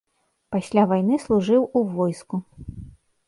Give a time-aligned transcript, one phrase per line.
[0.53, 2.35] Пасля вайны служыў у войску.